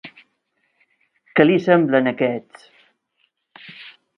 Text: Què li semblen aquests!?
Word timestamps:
Què 1.39 1.45
li 1.47 1.59
semblen 1.65 2.09
aquests!? 2.13 2.67